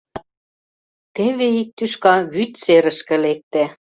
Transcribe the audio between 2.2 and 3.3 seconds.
вӱд серышке